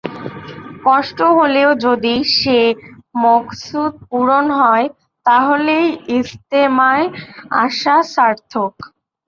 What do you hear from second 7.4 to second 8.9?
আসা সার্থক।